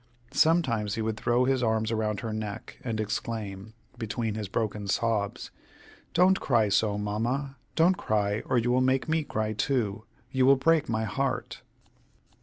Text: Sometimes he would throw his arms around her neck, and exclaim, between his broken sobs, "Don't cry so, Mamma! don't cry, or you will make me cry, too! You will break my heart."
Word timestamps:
Sometimes 0.33 0.95
he 0.95 1.01
would 1.03 1.15
throw 1.15 1.45
his 1.45 1.61
arms 1.61 1.91
around 1.91 2.21
her 2.21 2.33
neck, 2.33 2.79
and 2.83 2.99
exclaim, 2.99 3.75
between 3.99 4.33
his 4.33 4.47
broken 4.47 4.87
sobs, 4.87 5.51
"Don't 6.15 6.39
cry 6.39 6.69
so, 6.69 6.97
Mamma! 6.97 7.57
don't 7.75 7.97
cry, 7.97 8.39
or 8.47 8.57
you 8.57 8.71
will 8.71 8.81
make 8.81 9.07
me 9.07 9.23
cry, 9.23 9.53
too! 9.53 10.05
You 10.31 10.47
will 10.47 10.55
break 10.55 10.89
my 10.89 11.03
heart." 11.03 11.61